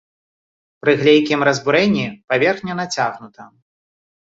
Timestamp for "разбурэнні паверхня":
1.49-2.73